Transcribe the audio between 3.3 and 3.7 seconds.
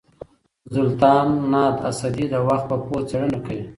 کوي.